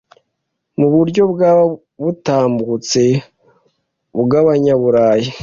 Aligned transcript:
mu 0.79 0.87
buryo 0.93 1.23
bwaba 1.33 1.63
butambutse 2.03 3.03
ubw’Abanyaburayi 4.19 5.29